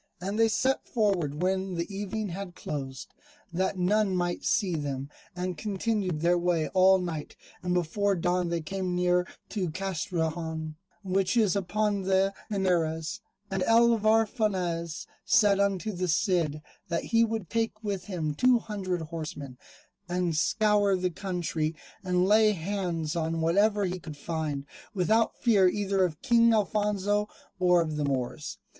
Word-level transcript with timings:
And 0.19 0.39
they 0.39 0.47
set 0.47 0.87
forward 0.87 1.43
when 1.43 1.75
the 1.75 1.95
evening 1.95 2.29
had 2.29 2.55
closed, 2.55 3.13
that 3.53 3.77
none 3.77 4.15
might 4.15 4.43
see 4.43 4.73
them, 4.75 5.11
and 5.35 5.59
continued 5.59 6.21
their 6.21 6.39
way 6.39 6.69
all 6.69 6.97
night, 6.97 7.35
and 7.61 7.75
before 7.75 8.15
dawn 8.15 8.49
they 8.49 8.61
came 8.61 8.95
near 8.95 9.27
to 9.49 9.69
Castrejon, 9.69 10.73
which 11.03 11.37
is 11.37 11.55
upon 11.55 12.01
the 12.01 12.33
Henares. 12.49 13.19
And 13.51 13.61
Alvar 13.61 14.25
Fanez 14.25 15.05
said 15.23 15.59
unto 15.59 15.91
the 15.91 16.07
Cid, 16.07 16.63
that 16.87 17.03
he 17.03 17.23
would 17.23 17.47
take 17.47 17.83
with 17.83 18.05
him 18.05 18.33
two 18.33 18.57
hundred 18.57 19.01
horsemen, 19.01 19.59
and 20.09 20.35
scour 20.35 20.95
the 20.95 21.11
country 21.11 21.75
and 22.03 22.25
lay 22.25 22.53
hands 22.53 23.15
on 23.15 23.39
whatever 23.39 23.85
he 23.85 23.99
could 23.99 24.17
find, 24.17 24.65
without 24.95 25.37
fear 25.37 25.67
either 25.69 26.03
of 26.03 26.23
King 26.23 26.51
Alfonso 26.55 27.29
or 27.59 27.83
of 27.83 27.97
the 27.97 28.03
Moors. 28.05 28.57